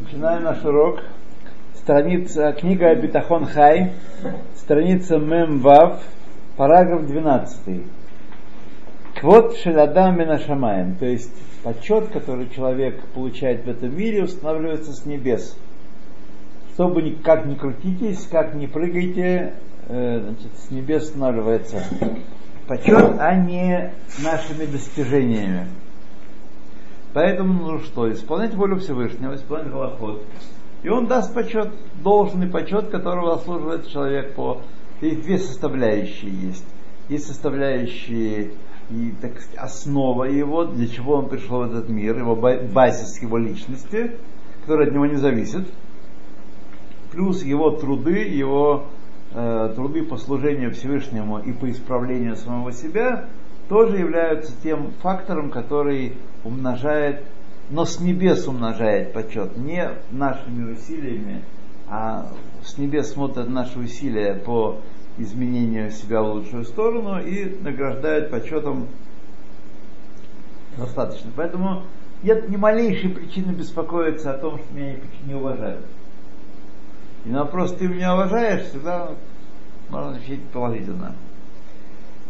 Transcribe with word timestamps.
Начинаем 0.00 0.42
наш 0.42 0.64
урок. 0.64 1.00
Страница, 1.76 2.52
книга 2.52 2.94
Битахон 2.94 3.46
Хай, 3.46 3.92
страница 4.56 5.18
Мемвав, 5.18 6.00
параграф 6.56 7.06
12. 7.06 7.82
Квот 9.20 9.56
Шеладам 9.58 10.18
Минашамаем, 10.18 10.96
то 10.96 11.06
есть 11.06 11.32
почет, 11.62 12.08
который 12.08 12.48
человек 12.50 13.00
получает 13.14 13.64
в 13.64 13.68
этом 13.68 13.96
мире, 13.96 14.24
устанавливается 14.24 14.92
с 14.92 15.06
небес. 15.06 15.56
Чтобы 16.74 17.16
как 17.22 17.46
ни 17.46 17.54
крутитесь, 17.54 18.26
как 18.30 18.54
ни 18.54 18.66
прыгайте, 18.66 19.54
э, 19.88 20.20
значит, 20.20 20.58
с 20.58 20.70
небес 20.72 21.04
устанавливается 21.04 21.84
почет, 22.66 23.20
а 23.20 23.36
не 23.36 23.92
нашими 24.20 24.66
достижениями. 24.66 25.66
Поэтому 27.14 27.52
нужно 27.52 27.86
что? 27.86 28.10
Исполнять 28.12 28.54
волю 28.54 28.76
Всевышнего, 28.76 29.34
исполнять 29.34 29.70
голоход. 29.70 30.22
И 30.82 30.88
он 30.88 31.06
даст 31.06 31.34
почет, 31.34 31.68
должный 32.02 32.48
почет, 32.48 32.88
которого 32.88 33.36
заслуживает 33.36 33.88
человек 33.88 34.34
по... 34.34 34.62
И 35.00 35.16
две 35.16 35.38
составляющие 35.38 36.30
есть. 36.30 36.64
Есть 37.08 37.26
составляющие 37.26 38.52
и, 38.90 39.14
так 39.20 39.40
сказать, 39.40 39.56
основа 39.56 40.24
его, 40.24 40.64
для 40.64 40.86
чего 40.86 41.14
он 41.14 41.28
пришел 41.28 41.60
в 41.60 41.70
этот 41.70 41.88
мир, 41.88 42.16
его 42.16 42.36
базис 42.36 43.20
его 43.22 43.38
личности, 43.38 44.12
который 44.62 44.88
от 44.88 44.94
него 44.94 45.06
не 45.06 45.16
зависит, 45.16 45.66
плюс 47.10 47.42
его 47.42 47.70
труды, 47.70 48.18
его 48.28 48.86
э, 49.32 49.72
труды 49.74 50.04
по 50.04 50.16
служению 50.16 50.72
Всевышнему 50.72 51.38
и 51.38 51.52
по 51.52 51.70
исправлению 51.70 52.36
самого 52.36 52.72
себя, 52.72 53.26
тоже 53.72 53.96
являются 53.96 54.52
тем 54.62 54.90
фактором, 55.00 55.50
который 55.50 56.12
умножает, 56.44 57.24
но 57.70 57.86
с 57.86 58.00
небес 58.00 58.46
умножает 58.46 59.14
почет, 59.14 59.56
не 59.56 59.88
нашими 60.10 60.72
усилиями, 60.72 61.42
а 61.88 62.26
с 62.62 62.76
небес 62.76 63.12
смотрят 63.12 63.48
наши 63.48 63.78
усилия 63.78 64.34
по 64.34 64.80
изменению 65.16 65.90
себя 65.90 66.20
в 66.20 66.34
лучшую 66.34 66.64
сторону 66.64 67.18
и 67.18 67.56
награждают 67.62 68.30
почетом 68.30 68.88
достаточно. 70.76 71.30
Поэтому 71.34 71.84
нет 72.22 72.50
ни 72.50 72.56
малейшей 72.56 73.08
причины 73.08 73.52
беспокоиться 73.52 74.34
о 74.34 74.38
том, 74.38 74.58
что 74.58 74.74
меня 74.74 74.96
не 75.24 75.32
уважают. 75.32 75.86
И 77.24 77.30
на 77.30 77.44
вопрос, 77.44 77.72
ты 77.72 77.88
меня 77.88 78.12
уважаешь, 78.16 78.66
всегда 78.66 79.12
можно 79.88 80.10
ответить 80.10 80.44
положительно. 80.52 81.14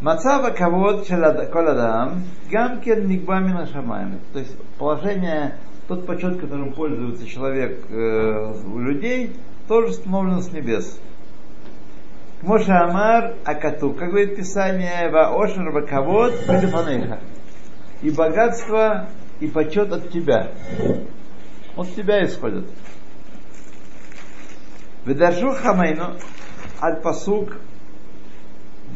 Мацава 0.03 0.51
кавод 0.51 1.07
коладам, 1.53 2.25
гамкен 2.51 3.07
нигбамина 3.07 3.67
шамами. 3.67 4.19
То 4.33 4.41
есть 4.41 4.57
положение, 4.77 5.55
тот 5.87 6.07
почет, 6.07 6.41
которым 6.41 6.73
пользуется 6.73 7.25
человек 7.25 7.85
э, 7.89 8.53
у 8.67 8.81
людей, 8.81 9.37
тоже 9.69 9.91
установлено 9.91 10.41
с 10.41 10.51
небес. 10.51 11.01
Моше 12.43 12.73
Амар 12.73 13.35
Акату, 13.45 13.93
как 13.93 14.09
говорит 14.09 14.35
Писание, 14.35 15.09
Ва 15.09 15.41
Ошер 15.41 15.71
Вакавод 15.71 16.35
Белифанеха. 16.49 17.21
И 18.03 18.11
богатство, 18.11 19.09
и 19.39 19.47
почет 19.47 19.93
от 19.93 20.11
тебя. 20.11 20.51
От 21.77 21.95
тебя 21.95 22.25
исходит. 22.25 22.65
Ведаржу 25.07 25.53
Хамейну 25.53 26.17
Аль 26.83 27.01
Пасук 27.01 27.57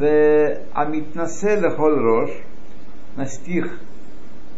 Амитнасе 0.01 1.57
Лехол 1.57 1.95
Рош 1.97 2.31
на 3.17 3.27
стих 3.27 3.81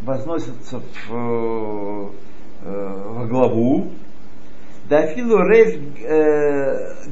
возносится 0.03 0.81
в, 1.09 2.13
в 2.63 3.29
главу. 3.29 3.93
Дафилу 4.89 5.43
Рейш 5.45 5.79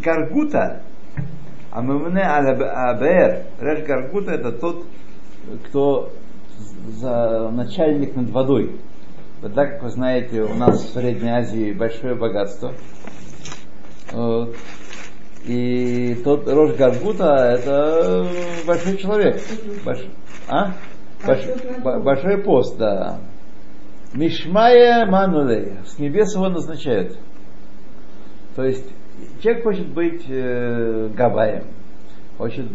Гаргута 0.02 0.82
а 1.76 1.82
Мамне 1.82 2.22
Абер, 2.22 3.44
Реш 3.60 3.84
Гаргута 3.86 4.32
это 4.32 4.50
тот, 4.50 4.86
кто 5.66 6.10
за 6.88 7.50
начальник 7.50 8.16
над 8.16 8.30
водой. 8.30 8.80
Вот 9.42 9.52
так, 9.52 9.72
как 9.72 9.82
вы 9.82 9.90
знаете, 9.90 10.40
у 10.40 10.54
нас 10.54 10.82
в 10.82 10.92
Средней 10.94 11.28
Азии 11.28 11.74
большое 11.74 12.14
богатство. 12.14 12.72
Вот. 14.10 14.56
И 15.46 16.14
тот 16.24 16.48
Рош 16.48 16.74
Гаргута 16.76 17.56
это 17.58 18.26
большой 18.66 18.96
человек. 18.96 19.40
Больш... 19.84 20.00
А? 20.48 20.72
Больш... 21.24 21.44
Большой 22.02 22.42
пост, 22.42 22.76
да. 22.78 23.20
Мишмая 24.12 25.06
Манулей. 25.06 25.74
С 25.84 25.98
небес 26.00 26.34
его 26.34 26.48
назначают. 26.48 27.16
То 28.56 28.64
есть 28.64 28.86
человек 29.40 29.62
хочет 29.62 29.88
быть 29.94 30.24
э, 30.28 31.10
габаем, 31.14 31.64
хочет 32.38 32.66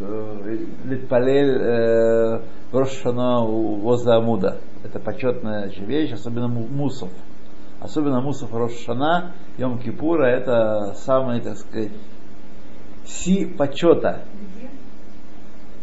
э, 0.00 0.56
литпалель 0.84 1.58
э, 1.60 2.40
Рошана 2.72 3.44
возле 3.44 4.14
Амуда. 4.14 4.58
Это 4.82 4.98
почетная 4.98 5.70
вещь, 5.86 6.12
особенно 6.12 6.48
мусов. 6.48 7.10
Особенно 7.84 8.22
мусов 8.22 8.50
Рошана, 8.54 9.32
Йом 9.58 9.78
Кипура, 9.78 10.24
это 10.24 10.94
самый, 11.04 11.42
так 11.42 11.58
сказать, 11.58 11.90
си 13.04 13.44
почета. 13.44 14.22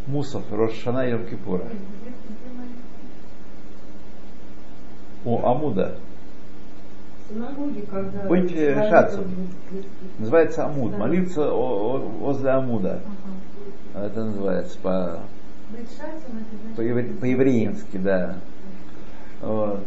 Мусов 0.07 0.44
Рошана 0.51 1.07
Йом 1.07 1.28
Кипура. 1.28 1.66
У 5.25 5.45
Амуда. 5.45 5.97
Быть 8.28 8.51
шацем. 8.51 9.25
Называется 10.17 10.66
Амуд. 10.66 10.97
Молиться 10.97 11.51
возле 11.51 12.50
Амуда. 12.50 13.00
Это 13.94 14.23
называется 14.23 14.75
по, 14.81 15.19
по, 16.75 16.81
по-еврейски, 16.81 17.97
да. 17.97 18.38
Вот. 19.40 19.84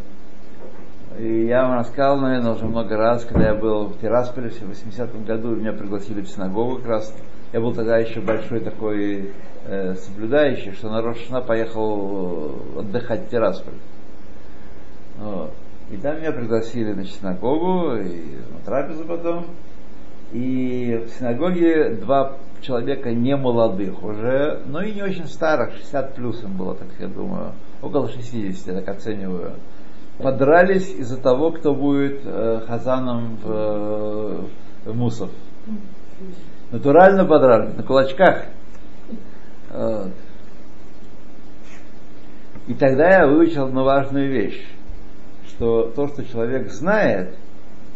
И 1.19 1.45
я 1.45 1.63
вам 1.63 1.79
рассказал, 1.79 2.17
наверное, 2.17 2.51
уже 2.51 2.65
много 2.65 2.97
раз, 2.97 3.23
когда 3.23 3.49
я 3.49 3.55
был 3.55 3.85
в 3.85 3.99
Тирасполе 3.99 4.49
в 4.49 4.61
80-м 4.61 5.23
году, 5.23 5.55
меня 5.55 5.71
пригласили 5.71 6.21
в 6.21 6.27
синагогу 6.27 6.77
как 6.77 6.87
раз. 6.87 7.13
Я 7.53 7.61
был 7.61 7.73
тогда 7.73 7.97
еще 7.97 8.19
большой 8.19 8.59
такой 8.59 9.31
э, 9.65 9.95
соблюдающий, 9.95 10.73
что 10.73 10.89
на 10.89 11.41
поехал 11.41 12.51
э, 12.75 12.79
отдыхать 12.79 13.27
в 13.27 13.29
Тирасполь. 13.29 13.75
Вот. 15.17 15.53
И 15.89 15.97
там 15.97 16.17
меня 16.17 16.33
пригласили 16.33 16.91
на 16.91 17.05
синагогу, 17.05 17.95
и 17.95 18.37
на 18.51 18.59
трапезу 18.65 19.05
потом. 19.05 19.45
И 20.33 21.05
в 21.05 21.17
синагоге 21.17 21.91
два 21.91 22.37
человека 22.59 23.13
не 23.13 23.37
молодых 23.37 24.03
уже, 24.03 24.61
но 24.65 24.81
и 24.81 24.91
не 24.91 25.03
очень 25.03 25.27
старых, 25.27 25.75
60 25.75 26.15
плюс 26.15 26.43
им 26.43 26.57
было, 26.57 26.75
так 26.75 26.87
я 26.99 27.07
думаю, 27.07 27.53
около 27.81 28.09
60, 28.09 28.67
я 28.67 28.81
так 28.81 28.89
оцениваю. 28.89 29.53
Подрались 30.17 30.89
из-за 30.89 31.17
того, 31.17 31.51
кто 31.51 31.73
будет 31.73 32.21
э, 32.23 32.61
хазаном 32.67 33.37
в, 33.43 33.51
э, 33.51 34.41
в 34.85 34.95
Мусов. 34.95 35.29
Натурально 36.71 37.25
подрались, 37.25 37.75
на 37.75 37.83
кулачках. 37.83 38.45
Вот. 39.71 40.11
И 42.67 42.73
тогда 42.73 43.09
я 43.09 43.27
выучил 43.27 43.65
одну 43.65 43.83
важную 43.83 44.31
вещь 44.31 44.65
что 45.55 45.91
то, 45.95 46.07
что 46.07 46.25
человек 46.25 46.71
знает, 46.71 47.35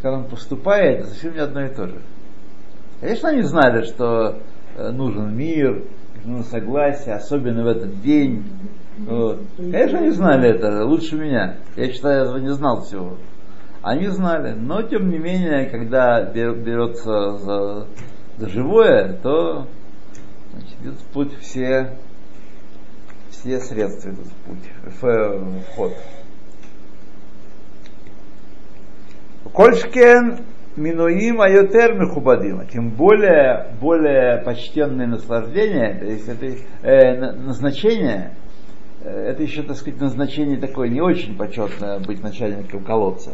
как 0.02 0.14
он 0.14 0.26
поступает, 0.26 1.06
совсем 1.06 1.34
не 1.34 1.40
одно 1.40 1.66
и 1.66 1.70
то 1.70 1.88
же. 1.88 2.02
Конечно, 3.02 3.30
они 3.30 3.42
знали, 3.42 3.84
что 3.84 4.40
э, 4.78 4.92
нужен 4.92 5.36
мир, 5.36 5.84
нужно 6.24 6.44
согласие, 6.44 7.16
особенно 7.16 7.64
в 7.64 7.68
этот 7.68 8.02
день. 8.02 8.46
Вот. 9.06 9.40
Конечно, 9.58 10.00
они 10.00 10.10
знали 10.10 10.50
это 10.50 10.86
лучше 10.86 11.16
меня. 11.16 11.58
Я 11.76 11.92
считаю, 11.92 12.24
этого 12.24 12.38
не 12.38 12.54
знал 12.54 12.82
всего. 12.82 13.18
Они 13.82 14.08
знали, 14.08 14.54
но 14.54 14.82
тем 14.82 15.10
не 15.10 15.18
менее, 15.18 15.68
когда 15.68 16.22
берется 16.22 17.38
за, 17.38 17.88
за 18.38 18.50
живое, 18.50 19.14
то 19.24 19.68
значит, 20.52 20.82
идет 20.82 20.96
в 20.96 21.06
путь 21.14 21.38
все, 21.40 21.96
все 23.30 23.60
средства 23.60 24.10
идут 24.10 24.28
в 24.28 24.48
путь, 24.48 24.70
в, 24.84 25.02
в 25.02 25.76
ход. 25.76 25.94
Кольшкен 29.54 30.40
минуим 30.76 31.42
айотер 31.42 31.94
мехубадима. 31.94 32.66
Тем 32.66 32.90
более, 32.92 33.68
более 33.80 34.42
почтенное 34.44 35.08
наслаждение, 35.08 35.96
то 36.00 36.06
есть 36.06 36.28
это 36.28 36.46
э, 36.84 37.32
назначение, 37.32 38.34
э, 38.34 38.49
это 39.04 39.44
еще, 39.44 39.64
так 39.64 39.78
сказать, 39.78 40.00
назначение 40.00 40.58
такое 40.58 40.90
не 40.90 41.02
очень 41.02 41.36
почетное 41.36 42.00
быть 42.00 42.22
начальником 42.22 42.84
колодца. 42.84 43.32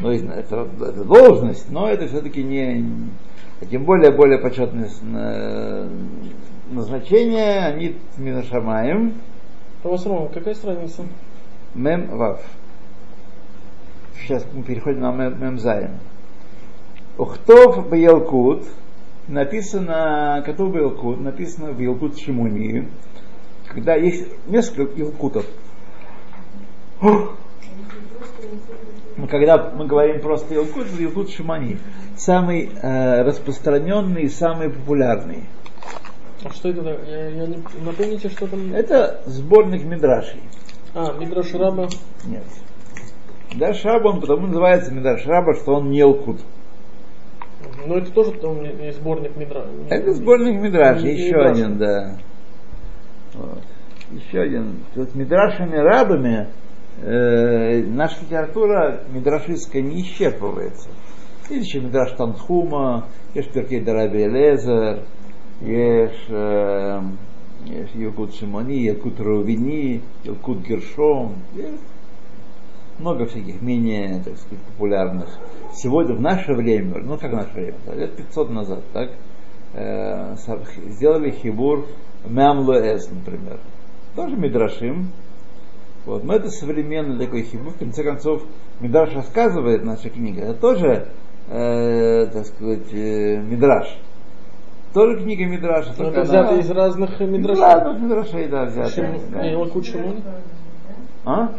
Ну, 0.00 0.10
это, 0.10 0.68
это 0.80 1.04
должность, 1.04 1.70
но 1.70 1.88
это 1.88 2.08
все-таки 2.08 2.42
не, 2.42 2.84
тем 3.70 3.84
более 3.84 4.12
более 4.12 4.38
почетное 4.38 4.88
э, 5.14 5.88
назначение, 6.70 7.66
они 7.66 7.96
минашамаем. 8.16 9.14
По-вашему, 9.82 10.30
какая 10.32 10.54
страница? 10.54 11.04
Мем 11.74 12.16
вав. 12.16 12.40
Сейчас 14.20 14.44
мы 14.52 14.62
переходим 14.62 15.00
на 15.00 15.12
Мем- 15.12 15.40
Мемзаем. 15.40 15.92
Ухтов 17.16 17.88
Баелкут, 17.88 18.64
написано, 19.26 20.42
Катув 20.44 20.72
Баелкут, 20.72 21.20
написано 21.20 21.72
в 21.72 21.80
Елкут 21.80 22.18
Шимуни, 22.18 22.88
когда 23.68 23.94
есть 23.94 24.26
несколько 24.46 24.98
Елкутов. 24.98 25.46
Но 27.00 27.36
когда 29.28 29.70
мы 29.70 29.86
говорим 29.86 30.20
просто 30.20 30.54
Елкут, 30.54 30.86
это 30.86 31.02
Елкут 31.02 31.30
Шимани. 31.30 31.78
Самый 32.16 32.68
э, 32.70 33.22
распространенный 33.22 34.22
и 34.22 34.28
самый 34.28 34.70
популярный. 34.70 35.44
А 36.44 36.52
что 36.52 36.68
это? 36.68 36.82
Я, 37.08 37.28
я 37.30 37.46
не... 37.46 37.62
Напомните, 37.84 38.28
что 38.28 38.46
там? 38.46 38.72
Это 38.72 39.22
сборник 39.26 39.84
Мидрашей. 39.84 40.40
А, 40.94 41.12
Мидраш 41.12 41.52
Раба. 41.54 41.88
Нет. 42.24 42.44
Мидраш 43.52 43.84
Раба, 43.84 44.10
он 44.10 44.20
потому 44.20 44.46
называется 44.46 44.92
Мидраш 44.92 45.26
Раба, 45.26 45.54
что 45.54 45.74
он 45.74 45.90
не 45.90 45.98
Елкут. 45.98 46.40
Ну 47.86 47.96
это 47.96 48.10
тоже 48.12 48.32
там 48.32 48.62
не- 48.62 48.92
сборник 48.92 49.36
Мидра. 49.36 49.66
Это 49.90 50.12
сборник 50.12 50.60
Мидраш, 50.60 51.02
еще 51.02 51.26
Мидраш. 51.26 51.50
один, 51.52 51.78
да. 51.78 52.18
Вот. 53.38 53.62
Еще 54.10 54.40
один. 54.40 54.84
Тут 54.94 55.14
Мидрашами 55.14 55.76
рабами 55.76 56.48
э, 57.00 57.82
наша 57.84 58.20
литература 58.22 59.04
мидрашистская 59.12 59.82
не 59.82 60.02
исчерпывается. 60.02 60.88
Есть 61.50 61.68
еще 61.68 61.80
Мидраш 61.80 62.12
Танхума, 62.12 63.06
есть 63.34 63.52
Перкей 63.52 63.80
Дараби 63.80 64.24
Элезер, 64.24 65.04
есть 65.60 66.26
э, 66.28 67.00
есть 67.64 67.94
Якут 67.94 68.34
Шимони, 68.34 68.82
Якут 68.82 69.20
Рувини, 69.20 70.02
Якут 70.24 70.58
Гершом. 70.66 71.36
Есть 71.54 71.82
много 72.98 73.26
всяких 73.26 73.62
менее, 73.62 74.20
так 74.24 74.36
сказать, 74.36 74.64
популярных. 74.64 75.28
Сегодня, 75.72 76.14
в 76.14 76.20
наше 76.20 76.52
время, 76.54 76.98
ну 76.98 77.16
как 77.16 77.30
в 77.30 77.36
наше 77.36 77.52
время, 77.52 77.76
лет 77.94 78.16
500 78.16 78.50
назад, 78.50 78.82
так, 78.92 79.10
э, 79.74 80.34
сделали 80.88 81.30
хибур 81.30 81.86
Мямлуэс, 82.28 83.10
например. 83.10 83.58
Тоже 84.16 84.36
Мидрашим. 84.36 85.10
Вот. 86.06 86.24
Но 86.24 86.34
это 86.34 86.48
современный 86.50 87.18
такой 87.24 87.42
хибур. 87.42 87.72
В 87.72 87.78
конце 87.78 88.02
концов, 88.02 88.42
Мидраш 88.80 89.14
рассказывает, 89.14 89.84
наша 89.84 90.08
книга, 90.10 90.42
это 90.42 90.54
тоже, 90.54 91.08
э, 91.48 92.26
так 92.26 92.46
сказать, 92.46 92.92
э, 92.92 93.36
Мидраш. 93.42 93.98
Тоже 94.94 95.22
книга 95.22 95.44
Мидраша. 95.44 95.90
Но 95.90 96.04
только 96.04 96.20
это 96.20 96.28
взято 96.30 96.48
она- 96.48 96.60
из 96.60 96.70
разных 96.70 97.20
Мидрашей. 97.20 97.62
разных 97.62 98.00
Мидрашей, 98.02 98.48
да, 98.48 98.64
взято. 98.64 98.88
Шим- 98.88 99.20
да. 99.30 99.82
Шимони? 99.82 100.22
А? 101.26 101.52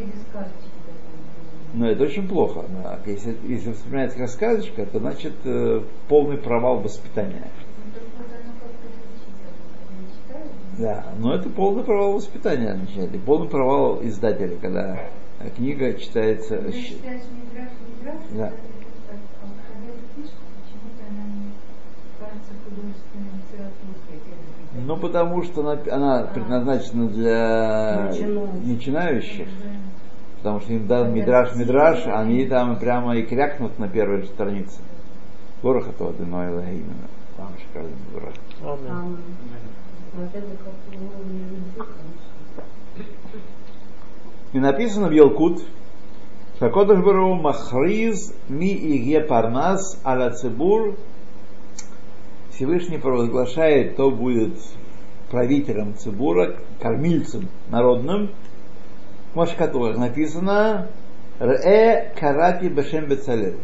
Но 1.76 1.88
это 1.92 2.04
очень 2.04 2.28
плохо. 2.28 2.66
да. 2.84 2.98
Если, 3.06 3.38
если 3.48 3.74
вспоминается 3.74 4.18
как 4.18 4.30
сказочка, 4.30 4.84
то 4.88 4.98
значит 5.00 5.34
э, 5.46 5.82
полный 6.08 6.38
провал 6.38 6.80
воспитания. 6.80 7.44
Ну, 7.86 7.92
так 7.94 8.04
вот 8.18 8.26
оно 8.26 8.54
как-то 8.60 8.88
звучит, 8.88 9.36
я 9.92 9.96
не 9.96 10.08
читаю. 10.10 10.50
Да, 10.80 11.04
но 11.20 11.34
это 11.36 11.50
полный 11.50 11.84
провал 11.84 12.14
воспитания 12.14 12.72
означает. 12.72 13.14
И 13.14 13.18
полный 13.18 13.50
провал 13.50 14.00
издателя, 14.02 14.56
когда 14.62 15.00
книга 15.58 15.94
читается. 15.94 16.72
Щ- 16.72 16.90
читаешь 16.96 17.22
Мидраш, 17.32 17.70
Мидраш, 18.00 18.22
Да. 18.32 18.48
это 18.48 18.56
а 18.56 18.58
ты. 18.58 19.20
Это 24.72 24.82
Ну, 24.86 24.98
потому 24.98 25.44
что 25.44 25.62
она, 25.62 25.78
она 25.92 26.24
предназначена 26.28 27.08
для 27.10 28.08
Начинающих. 28.10 28.66
начинающих. 28.66 29.48
Да. 29.48 29.70
Потому 30.38 30.60
что 30.62 30.74
им 30.74 30.88
дан 30.88 31.14
мидраж, 31.14 31.56
мидраж, 31.56 32.08
они 32.08 32.46
там 32.46 32.78
прямо 32.80 33.18
и 33.18 33.24
крякнут 33.24 33.78
на 33.78 33.90
первой 33.90 34.22
же 34.22 34.28
странице. 34.28 34.80
Гороха 35.62 35.92
то 35.98 36.10
одиной 36.10 36.48
именно. 36.72 37.08
Там 37.36 37.50
шикарный 37.60 37.92
мидраж. 38.14 38.34
Аминь. 38.64 39.18
И 44.54 44.60
написано 44.60 45.08
в 45.08 45.12
Елкут, 45.12 45.62
Шакодыш 46.60 47.00
Бару 47.00 47.36
Махриз 47.36 48.34
Ми 48.50 48.74
Иге 48.74 49.22
Парнас 49.22 50.00
Аля 50.04 50.32
Цибур 50.32 50.98
Всевышний 52.52 52.98
провозглашает, 52.98 53.94
кто 53.94 54.12
будет 54.12 54.54
правителем 55.32 55.96
Цибура, 55.96 56.58
кормильцем 56.82 57.48
народным. 57.70 58.32
Может, 59.34 59.56
которых 59.56 59.98
написано 59.98 60.88
Ре 61.40 62.14
Карати 62.20 62.66
Бешем 62.66 63.06
Бецалель. 63.06 63.56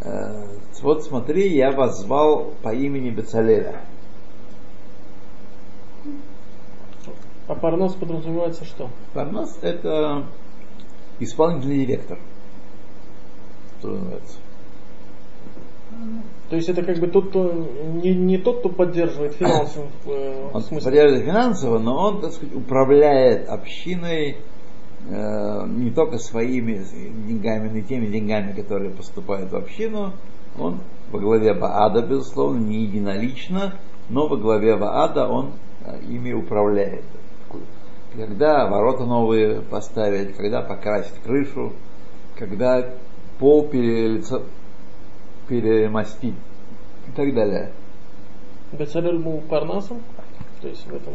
Э, 0.00 0.46
Вот 0.82 1.04
смотри, 1.04 1.54
я 1.54 1.70
вас 1.70 2.00
звал 2.00 2.54
по 2.62 2.74
имени 2.74 3.10
Бецалеля. 3.10 3.76
А 7.52 7.54
парнос 7.54 7.92
подразумевается 7.92 8.64
что? 8.64 8.88
Парнас 9.12 9.58
это 9.60 10.24
исполнительный 11.20 11.84
директор. 11.84 12.18
Что 13.78 13.88
называется. 13.88 14.38
То 16.48 16.56
есть 16.56 16.70
это 16.70 16.82
как 16.82 16.96
бы 16.98 17.08
тот, 17.08 17.28
кто 17.28 17.52
не, 17.52 18.14
не 18.14 18.38
тот, 18.38 18.60
кто 18.60 18.70
поддерживает 18.70 19.34
финансово, 19.34 19.86
э, 20.06 20.48
Он 20.54 20.62
смысле. 20.62 20.82
поддерживает 20.82 21.26
финансово, 21.26 21.78
но 21.78 21.94
он, 21.94 22.20
так 22.22 22.32
сказать, 22.32 22.54
управляет 22.54 23.50
общиной 23.50 24.38
э, 25.10 25.66
не 25.66 25.90
только 25.90 26.16
своими 26.16 26.82
деньгами, 27.28 27.68
но 27.68 27.76
и 27.76 27.82
теми 27.82 28.06
деньгами, 28.06 28.52
которые 28.52 28.92
поступают 28.92 29.52
в 29.52 29.56
общину. 29.56 30.14
Он 30.58 30.80
во 31.10 31.20
главе 31.20 31.52
Баада, 31.52 32.00
безусловно, 32.00 32.60
не 32.60 32.84
единолично, 32.84 33.74
но 34.08 34.26
во 34.26 34.38
главе 34.38 34.74
Баада 34.74 35.28
он 35.28 35.52
э, 35.84 36.00
ими 36.08 36.32
управляет. 36.32 37.04
Когда 38.14 38.68
ворота 38.68 39.04
новые 39.04 39.62
поставить, 39.62 40.36
когда 40.36 40.60
покрасить 40.60 41.14
крышу, 41.24 41.72
когда 42.36 42.86
пол 43.38 43.68
перелицо- 43.68 44.44
перемостить 45.48 46.34
и 47.08 47.10
так 47.16 47.34
далее. 47.34 47.72
Бецалель 48.72 49.18
был 49.18 49.40
парнасом? 49.40 50.02
То 50.60 50.68
есть 50.68 50.86
в 50.86 50.94
этом... 50.94 51.14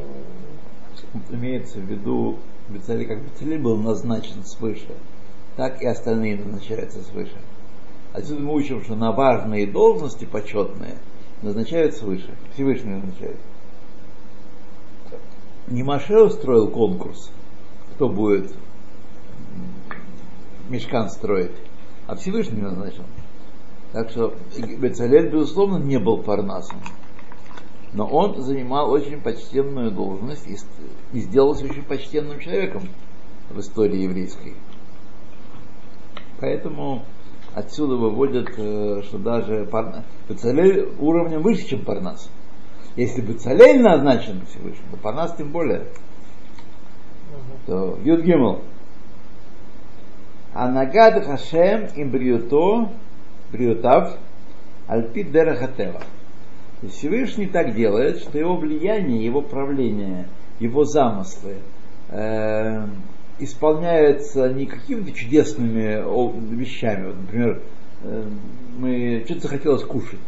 Имеется 1.30 1.78
в 1.80 1.84
виду, 1.84 2.38
Бецалель, 2.70 3.08
как 3.08 3.22
Бецалель 3.22 3.62
был 3.62 3.78
назначен 3.78 4.44
свыше, 4.44 4.90
так 5.56 5.82
и 5.82 5.86
остальные 5.86 6.38
назначаются 6.38 7.02
свыше. 7.04 7.38
Отсюда 8.14 8.42
мы 8.42 8.54
учим, 8.56 8.84
что 8.84 8.96
на 8.96 9.12
важные 9.12 9.68
должности 9.68 10.26
почетные 10.26 10.96
назначают 11.44 11.96
свыше. 11.96 12.30
Всевышний 12.54 12.96
назначает. 12.96 13.38
Не 15.68 15.84
Маше 15.84 16.18
устроил 16.22 16.70
конкурс, 16.70 17.30
кто 17.94 18.08
будет 18.08 18.54
мешкан 20.70 21.10
строить, 21.10 21.52
а 22.08 22.16
Всевышний 22.16 22.62
назначил. 22.62 23.04
Так 23.92 24.10
что 24.10 24.34
Бецалель, 24.80 25.30
безусловно, 25.30 25.78
не 25.78 26.00
был 26.00 26.24
парнасом. 26.24 26.80
Но 27.94 28.06
он 28.06 28.42
занимал 28.42 28.92
очень 28.92 29.22
почтенную 29.22 29.92
должность 29.92 30.48
и, 30.48 30.58
и 31.14 31.22
сделался 31.22 31.66
очень 31.66 31.84
почтенным 31.84 32.40
человеком 32.40 32.84
в 33.50 33.60
истории 33.60 34.04
еврейской. 34.04 34.56
Поэтому 36.40 37.04
отсюда 37.56 37.96
выводят, 37.96 38.50
э, 38.58 39.02
что 39.04 39.18
даже 39.18 39.66
Парна... 39.66 40.06
Бецалель 40.30 40.94
уровнем 41.00 41.42
выше, 41.42 41.68
чем 41.68 41.84
Парнас. 41.84 42.30
Если 42.98 43.22
Бецалель 43.22 43.80
назначен 43.80 44.42
Всевышним, 44.48 44.86
то 44.90 44.98
Парнас 44.98 45.36
тем 45.38 45.52
более. 45.52 45.84
То 47.68 48.00
Юд 48.04 48.22
Гимл. 48.24 48.62
Анагад 50.52 51.24
Хашем 51.24 51.86
им 51.96 52.10
бриюто, 52.10 52.90
бриютав, 53.52 54.18
альпит 54.88 55.32
дерахатева. 55.32 56.02
Всевышний 56.90 57.46
так 57.46 57.76
делает, 57.76 58.18
что 58.18 58.40
его 58.40 58.58
влияние, 58.58 59.24
его 59.24 59.44
правление, 59.44 60.28
его 60.60 60.84
замыслы 60.84 61.58
э, 62.10 62.88
исполняются 63.38 64.50
не 64.50 64.66
какими-то 64.66 65.12
чудесными 65.12 66.02
вещами. 66.56 67.08
Вот, 67.08 67.16
например, 67.18 67.62
э, 68.02 68.24
мы 68.80 69.22
что-то 69.26 69.42
захотелось 69.42 69.84
кушать. 69.84 70.20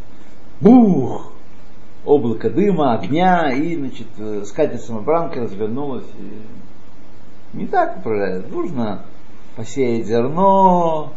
Бух! 0.60 1.32
Облако 2.04 2.48
дыма, 2.48 2.94
огня, 2.94 3.52
и, 3.52 3.76
значит, 3.76 4.06
э, 4.18 4.42
скатерть 4.46 4.82
самобранка 4.82 5.40
развернулась. 5.42 6.06
И... 6.18 7.58
Не 7.58 7.66
так 7.66 7.98
управляет. 7.98 8.50
Нужно 8.50 9.02
посеять 9.56 10.06
зерно, 10.06 11.12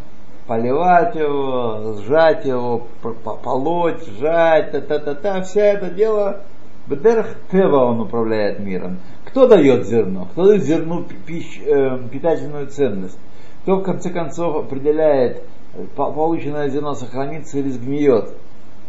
поливать 0.47 1.15
его, 1.15 1.95
сжать 2.01 2.45
его, 2.45 2.87
п- 3.01 3.13
п- 3.13 3.37
полоть, 3.43 4.05
сжать, 4.07 4.71
та-та-та-та, 4.71 5.41
вся 5.43 5.61
это 5.61 5.89
дело 5.89 6.41
Бедерх 6.87 7.27
Тева 7.49 7.85
он 7.85 8.01
управляет 8.01 8.59
миром. 8.59 8.97
Кто 9.25 9.47
дает 9.47 9.87
зерно? 9.87 10.27
Кто 10.33 10.47
дает 10.47 10.63
зерну 10.63 11.03
пи- 11.05 11.15
пищ- 11.25 11.63
э, 11.65 12.09
питательную 12.09 12.67
ценность? 12.67 13.17
Кто 13.61 13.77
в 13.77 13.83
конце 13.83 14.09
концов 14.09 14.65
определяет, 14.65 15.43
э, 15.75 15.85
по- 15.95 16.11
полученное 16.11 16.67
зерно 16.67 16.93
сохранится 16.93 17.57
или 17.59 17.69
сгниет? 17.69 18.35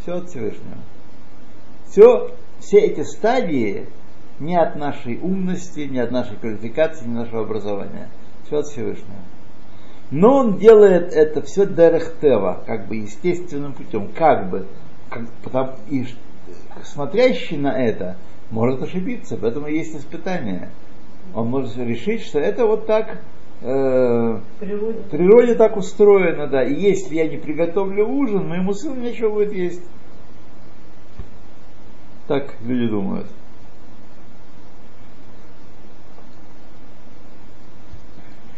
Все 0.02 0.16
от 0.16 0.28
Всевышнего. 0.28 0.78
Все, 1.94 2.30
все 2.58 2.78
эти 2.78 3.02
стадии 3.02 3.86
не 4.40 4.56
от 4.56 4.74
нашей 4.74 5.16
умности, 5.22 5.82
не 5.88 6.00
от 6.00 6.10
нашей 6.10 6.36
квалификации, 6.36 7.06
не 7.06 7.12
от 7.12 7.26
нашего 7.26 7.42
образования. 7.42 8.08
Все 8.44 8.58
от 8.58 8.66
Всевышнего. 8.66 9.20
Но 10.10 10.38
он 10.38 10.58
делает 10.58 11.12
это 11.12 11.40
все 11.42 11.66
дерехтева, 11.66 12.64
как 12.66 12.88
бы 12.88 12.96
естественным 12.96 13.74
путем, 13.74 14.08
как 14.08 14.50
бы. 14.50 14.66
Как, 15.08 15.22
потому, 15.44 15.74
и 15.88 16.04
смотрящий 16.82 17.58
на 17.58 17.80
это 17.80 18.16
может 18.50 18.82
ошибиться, 18.82 19.38
поэтому 19.40 19.68
есть 19.68 19.94
испытание. 19.94 20.70
Он 21.32 21.46
может 21.46 21.76
решить, 21.76 22.22
что 22.22 22.40
это 22.40 22.66
вот 22.66 22.86
так 22.86 23.20
э, 23.62 23.66
в 23.66 24.42
Природа. 24.58 24.98
природе 25.12 25.54
так 25.54 25.76
устроено, 25.76 26.48
да. 26.48 26.64
И 26.64 26.74
если 26.74 27.14
я 27.14 27.28
не 27.28 27.36
приготовлю 27.36 28.08
ужин, 28.08 28.48
моему 28.48 28.72
сыну 28.72 28.96
нечего 28.96 29.30
будет 29.30 29.52
есть. 29.52 29.82
Так 32.26 32.54
люди 32.62 32.88
думают. 32.88 33.26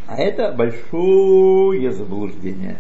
А 0.07 0.17
это 0.17 0.53
большое 0.53 1.93
заблуждение. 1.93 2.79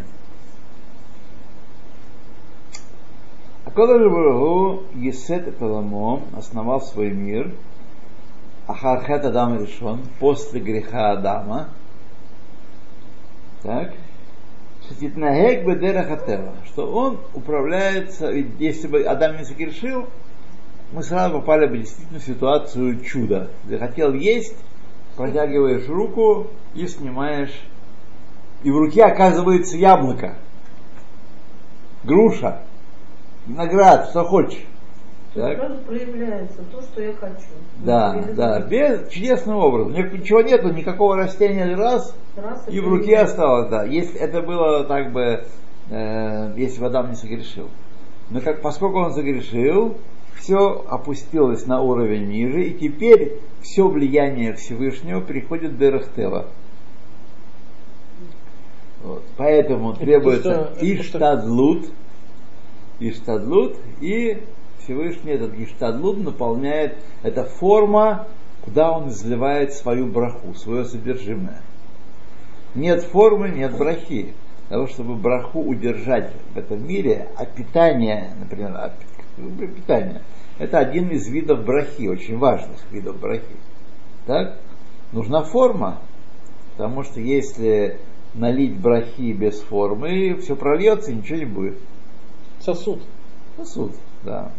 Акодыш 3.65 4.11
Барагу 4.11 4.85
Есет 4.95 5.57
Паламо 5.59 6.23
основал 6.37 6.81
свой 6.81 7.11
мир, 7.11 7.53
Ахархет 8.69 9.25
Адам 9.25 9.61
решен, 9.61 10.01
после 10.21 10.61
греха 10.61 11.11
Адама, 11.13 11.69
так, 13.63 13.93
Шатитнагек 14.89 15.67
Бедера 15.67 16.05
Хатева, 16.05 16.55
что 16.67 16.91
он 16.91 17.19
управляется, 17.35 18.31
ведь 18.31 18.53
если 18.61 18.87
бы 18.87 19.03
Адам 19.03 19.37
не 19.39 19.45
согрешил, 19.45 20.07
мы 20.93 21.03
сразу 21.03 21.41
попали 21.41 21.67
бы 21.67 21.79
действительно 21.79 22.21
в 22.21 22.25
ситуацию 22.25 23.01
чуда. 23.05 23.51
Захотел 23.69 24.13
есть, 24.13 24.57
протягиваешь 25.17 25.89
руку 25.89 26.49
и 26.75 26.87
снимаешь, 26.87 27.53
и 28.63 28.71
в 28.71 28.77
руке 28.77 29.05
оказывается 29.05 29.77
яблоко, 29.77 30.37
груша, 32.05 32.63
виноград, 33.47 34.09
что 34.11 34.25
хочешь. 34.25 34.65
Так? 35.35 35.59
Сразу 35.59 35.83
проявляется 35.83 36.63
то, 36.73 36.81
что 36.81 37.03
я 37.03 37.13
хочу. 37.13 37.45
Да, 37.85 38.25
да, 38.35 38.61
без 38.61 39.11
чудесным 39.11 39.57
образом. 39.59 39.93
У 39.93 39.97
него 39.97 40.17
Ничего 40.17 40.41
нету, 40.41 40.73
никакого 40.73 41.17
растения 41.17 41.77
раз, 41.77 42.17
Раз 42.37 42.67
и 42.69 42.81
в 42.81 42.89
руке 42.89 43.19
осталось, 43.19 43.69
да. 43.69 43.85
Если 43.85 44.19
это 44.19 44.41
было 44.41 44.85
так 44.85 45.13
бы, 45.13 45.45
э, 45.91 46.53
если 46.57 46.81
бы 46.81 46.87
Адам 46.87 47.11
не 47.11 47.17
согрешил. 47.17 47.69
Но 48.31 48.41
как, 48.41 48.63
поскольку 48.63 48.99
он 48.99 49.13
согрешил, 49.13 49.99
все 50.47 50.85
опустилось 50.89 51.67
на 51.67 51.83
уровень 51.83 52.29
ниже, 52.29 52.69
и 52.69 52.79
теперь 52.79 53.41
все 53.63 53.89
влияние 53.89 54.55
Всевышнего 54.55 55.21
приходит 55.21 55.73
в 55.73 55.79
Дерехтева. 55.79 56.47
Вот. 59.03 59.25
Поэтому 59.37 59.91
Это 59.91 60.01
требуется 60.01 60.71
это 60.77 60.95
Иштадлут, 60.95 61.87
Иштадлут, 63.01 63.77
и 64.01 64.41
Всевышний 64.79 65.33
этот 65.33 65.59
Иштадлут 65.59 66.23
наполняет, 66.23 66.95
это 67.25 67.43
форма, 67.43 68.29
куда 68.65 68.93
он 68.93 69.09
изливает 69.09 69.73
свою 69.73 70.07
браху, 70.07 70.55
свое 70.55 70.85
содержимое. 70.85 71.61
Нет 72.77 73.03
формы, 73.03 73.49
нет 73.49 73.77
брахи. 73.77 74.33
Для 74.69 74.77
того, 74.77 74.87
чтобы 74.87 75.17
браху 75.17 75.61
удержать 75.61 76.31
в 76.55 76.59
этом 76.59 76.87
мире, 76.87 77.29
а 77.37 77.47
питание, 77.47 78.33
например, 78.39 78.73
а 78.75 78.93
питание, 79.37 80.23
это 80.59 80.79
один 80.79 81.11
из 81.11 81.29
видов 81.29 81.65
брахи, 81.65 82.09
очень 82.09 82.39
важных 82.39 82.79
видов 82.91 83.19
брахи. 83.21 83.45
Так? 84.27 84.59
Нужна 85.13 85.43
форма, 85.43 86.01
потому 86.73 87.03
что 87.05 87.21
если 87.21 87.99
налить 88.35 88.79
брахи 88.79 89.33
без 89.33 89.61
формы, 89.61 90.37
все 90.41 90.57
прольется, 90.57 91.11
и 91.11 91.15
ничего 91.15 91.39
не 91.39 91.45
будет. 91.45 91.79
Сосуд. 92.61 93.01
Сосуд, 93.57 93.93
да. 94.25 94.51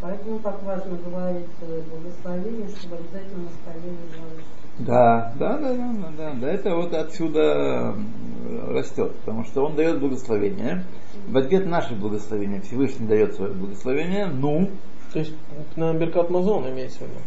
Поэтому 0.00 0.38
так 0.40 0.62
важно 0.62 0.96
говорить 0.98 1.46
э, 1.62 1.80
благословение, 1.90 2.68
чтобы 2.68 2.96
обязательно 2.96 3.44
на 3.44 3.50
столе 3.50 3.90
лежало. 3.90 4.30
Да, 4.78 5.32
да, 5.38 5.56
да, 5.56 5.72
да, 5.72 5.92
да, 5.94 6.12
да, 6.18 6.32
да, 6.38 6.52
это 6.52 6.76
вот 6.76 6.92
отсюда 6.92 7.94
растет, 8.68 9.14
потому 9.16 9.44
что 9.44 9.64
он 9.64 9.74
дает 9.74 9.98
благословение. 9.98 10.84
В 11.26 11.36
ответ 11.36 11.66
наше 11.66 11.94
благословение, 11.94 12.60
Всевышний 12.60 13.06
дает 13.06 13.34
свое 13.34 13.52
благословение, 13.52 14.26
ну, 14.26 14.70
То 15.12 15.18
есть 15.18 15.32
на 15.76 15.92
Беркат 15.94 16.30
Мазон 16.30 16.68
имеется 16.70 16.98
в 16.98 17.02
виду. 17.02 17.18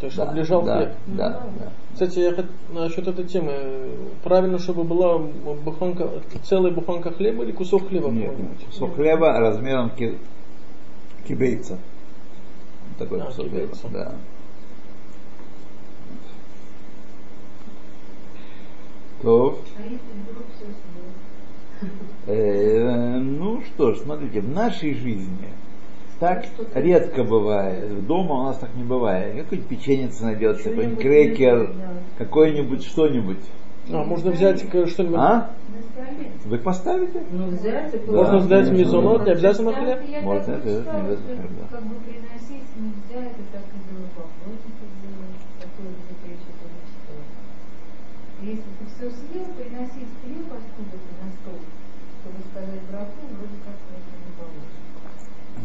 То 0.00 0.06
есть, 0.06 0.16
да, 0.16 0.24
чтобы 0.24 0.38
лежал 0.38 0.62
да, 0.62 0.76
хлеб. 0.76 0.92
да, 1.06 1.46
да. 1.60 1.72
Кстати, 1.92 2.18
я 2.18 2.30
хот- 2.32 2.50
насчет 2.72 3.06
этой 3.06 3.24
темы. 3.24 3.90
Правильно, 4.24 4.58
чтобы 4.58 4.82
была 4.82 5.18
буханка, 5.18 6.10
целая 6.42 6.72
буханка 6.72 7.12
хлеба 7.12 7.44
или 7.44 7.52
кусок 7.52 7.88
хлеба? 7.88 8.10
Нет, 8.10 8.30
какой-нибудь? 8.30 8.64
кусок 8.66 8.94
хлеба 8.96 9.38
размером 9.38 9.90
ки- 9.90 10.18
кибейца. 11.28 11.78
Такой 12.98 13.20
А, 13.20 13.26
кусок 13.26 13.48
хлеба, 13.48 13.66
кибейца. 13.68 13.88
да. 13.92 14.14
То, 19.22 19.58
А 19.78 19.82
если 19.82 19.96
вдруг 19.96 20.44
все 20.56 20.66
ну 22.26 23.62
что 23.62 23.94
ж, 23.94 23.98
смотрите, 23.98 24.40
в 24.40 24.48
нашей 24.48 24.94
жизни 24.94 25.48
так 26.20 26.46
редко 26.74 27.24
бывает. 27.24 28.06
Дома 28.06 28.34
у 28.34 28.42
нас 28.44 28.58
так 28.58 28.74
не 28.74 28.84
бывает. 28.84 29.36
Какой-нибудь 29.36 29.68
печенец 29.68 30.20
найдется, 30.20 30.70
какой-нибудь 30.70 31.00
крекер, 31.00 31.74
какой-нибудь 32.18 32.84
что-нибудь. 32.84 33.44
А, 33.90 34.02
можно 34.04 34.30
взять 34.30 34.60
что-нибудь. 34.60 35.18
А? 35.18 35.50
Вы 36.46 36.58
поставите? 36.58 37.22
Ну, 37.30 37.48
взять 37.48 37.92
Да. 38.06 38.12
Можно 38.12 38.38
взять 38.38 38.70
мезонот, 38.70 39.24
не 39.26 39.32
обязательно 39.32 39.72
хлеб. 39.72 39.98
Можно, 40.22 40.52
это 40.52 40.68
не 40.68 40.76
обязательно, 40.76 41.48
да. 41.60 41.76
Как 41.76 41.84
бы 41.84 41.94
приносить 41.96 42.68
нельзя, 42.76 43.26
это 43.26 43.42
так 43.52 43.62
и 43.62 43.94
было 43.94 44.08
такое. 44.16 44.56
Если 48.42 48.62
ты 48.78 48.84
все 48.84 49.10
съел, 49.10 49.46
приносить 49.56 50.12
хлеб 50.20 50.48
откуда-то 50.52 51.10
на 51.20 51.28
стол, 51.32 51.60
чтобы 52.20 52.40
сказать 52.50 52.53
браку, 52.53 52.53
вроде 52.53 52.53
как 52.53 52.53
это 52.53 52.53
не 52.53 52.53
получится. 52.53 52.53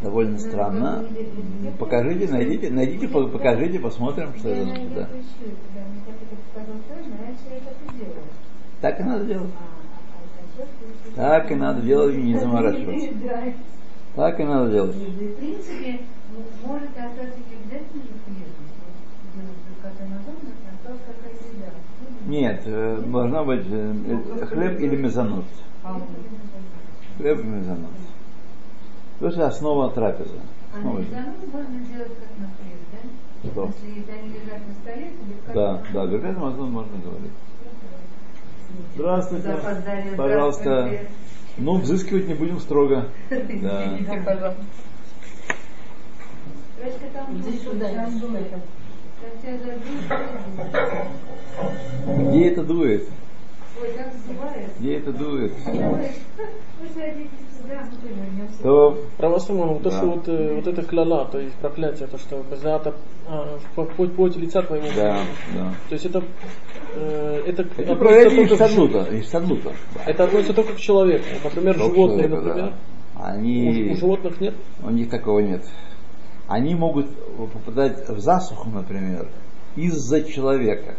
Довольно 0.02 0.32
Ну, 0.34 0.40
странно. 0.40 1.04
я 1.64 1.72
Покажите, 1.72 2.32
найдите, 2.32 2.70
найдите, 2.70 3.08
по- 3.10 3.28
покажите, 3.28 3.80
посмотрим, 3.80 4.34
что 4.38 4.50
это. 4.50 4.90
Да. 4.96 5.10
так 8.82 9.00
и 9.00 9.04
надо 9.04 9.26
делать. 9.26 9.50
А, 11.18 11.22
а 11.22 11.42
Так 11.42 11.52
и 11.52 11.56
надо 11.56 11.82
делать, 11.82 12.16
и 12.16 12.22
не 12.22 12.40
заморачиваться. 12.40 13.10
Так 14.16 14.40
и 14.40 14.44
надо 14.44 14.72
делать. 14.72 14.96
В 14.96 15.36
принципе, 15.36 15.92
м- 15.92 16.00
может 16.66 16.90
не 16.96 17.04
обязательно. 17.04 18.02
Ну, 22.26 22.32
Нет, 22.32 22.62
э, 22.66 23.02
должна 23.06 23.44
быть 23.44 23.66
э, 23.70 23.94
э, 24.08 24.46
хлеб 24.46 24.80
или 24.80 24.96
мезонот. 24.96 25.46
Хлеб 27.20 27.40
и 27.40 27.44
мезонот. 27.44 27.92
Это 29.20 29.48
основа 29.48 29.92
трапезы. 29.92 30.40
А 30.74 30.78
мезонот 30.78 31.54
можно 31.54 31.80
делать 31.86 32.14
как 32.18 32.30
на 32.40 32.48
хлеб, 32.56 32.80
да? 32.94 33.50
Что? 33.50 33.72
Если 33.86 34.12
они 34.12 34.30
лежат 34.30 34.66
на 34.66 34.74
столе, 34.76 35.12
то 35.46 35.54
Да, 35.54 35.84
да, 35.94 36.06
беркат 36.08 36.38
мазон 36.38 36.72
можно 36.72 36.98
говорить. 36.98 37.32
Здравствуйте. 38.96 39.48
Запоздали, 39.48 40.16
Пожалуйста. 40.16 40.64
здравствуйте. 40.64 41.10
Ну, 41.58 41.78
взыскивать 41.80 42.28
не 42.30 42.36
будем 42.36 42.60
строго. 42.60 43.06
Да. 43.30 43.98
Где 52.08 52.50
это 52.50 52.64
дует? 52.64 53.10
Где 54.80 54.98
это 54.98 55.12
дует? 55.14 55.54
То 58.64 58.98
Православно, 59.18 59.74
вот 59.74 59.84
то, 59.84 59.90
Да. 59.90 59.98
что 59.98 60.06
вот, 60.08 60.28
э, 60.28 60.56
вот 60.56 60.68
это 60.68 60.82
кляла, 60.84 61.26
то 61.26 61.40
есть 61.40 61.56
проклятие, 61.56 62.08
то, 62.08 62.18
что 62.18 62.44
безата, 62.50 62.96
а, 63.28 63.58
в 63.76 63.86
плоть 64.16 64.36
лица 64.38 64.62
твоего. 64.62 64.88
да, 64.96 65.18
да. 65.56 65.74
То 65.88 65.94
есть 65.94 66.06
это, 66.06 66.24
э, 66.96 67.44
это, 67.48 67.64
Это 67.78 67.96
проявление 67.96 68.48
только. 68.48 69.74
Это 70.06 70.24
относится 70.24 70.54
только 70.54 70.74
к 70.74 70.78
человеку. 70.78 71.26
Например, 71.44 71.78
Только 71.78 71.96
животные, 71.96 72.28
человека, 72.28 72.36
например. 72.48 72.72
да. 72.72 73.22
У, 73.22 73.24
Они, 73.24 73.92
у 73.92 73.96
животных 73.96 74.42
нет. 74.42 74.56
у 74.84 74.90
них 74.90 75.10
такого 75.10 75.40
нет. 75.40 75.64
Они 76.48 76.74
могут 76.76 77.08
попадать 77.54 78.10
в 78.10 78.20
засуху, 78.20 78.70
например, 78.70 79.28
из-за 79.76 80.24
человека. 80.24 80.96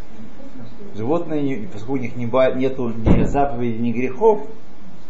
Животные, 0.95 1.67
поскольку 1.71 1.93
у 1.93 1.97
них 1.97 2.15
не 2.15 2.25
нету 2.25 2.89
ни 2.89 3.23
заповедей, 3.23 3.79
ни 3.79 3.91
грехов 3.93 4.41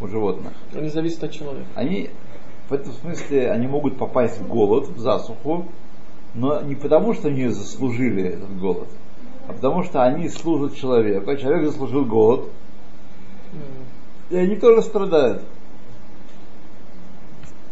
у 0.00 0.06
животных, 0.06 0.52
Они 0.74 0.88
зависят 0.88 1.24
от 1.24 1.32
человека. 1.32 1.66
они 1.74 2.10
в 2.68 2.72
этом 2.72 2.92
смысле 2.92 3.50
они 3.50 3.66
могут 3.66 3.98
попасть 3.98 4.40
в 4.40 4.46
голод, 4.46 4.88
в 4.88 4.98
засуху, 4.98 5.66
но 6.34 6.62
не 6.62 6.74
потому, 6.74 7.14
что 7.14 7.28
они 7.28 7.48
заслужили 7.48 8.22
этот 8.22 8.56
голод, 8.58 8.88
а 9.48 9.52
потому 9.52 9.82
что 9.82 10.02
они 10.02 10.28
служат 10.28 10.76
человеку, 10.76 11.30
а 11.30 11.36
человек 11.36 11.66
заслужил 11.66 12.04
голод, 12.04 12.48
и 14.30 14.36
они 14.36 14.56
тоже 14.56 14.82
страдают. 14.82 15.42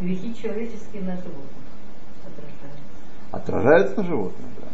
Грехи 0.01 0.35
человеческие 0.35 1.03
на 1.03 1.17
животных 1.17 1.45
отражаются. 2.27 2.81
Отражаются 3.31 3.97
на 3.97 4.05
животных, 4.05 4.47
да. 4.61 4.67